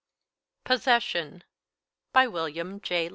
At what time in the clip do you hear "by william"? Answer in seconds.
2.11-2.81